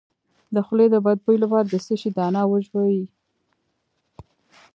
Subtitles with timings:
[0.53, 3.01] د خولې د بد بوی لپاره د څه شي دانه وژويئ؟